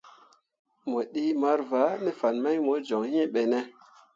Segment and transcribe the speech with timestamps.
[0.89, 3.59] Mo ɗii marvǝǝ te fan mai mo joŋ iŋ ɓene?